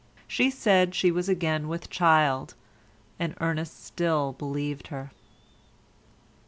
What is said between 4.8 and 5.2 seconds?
her.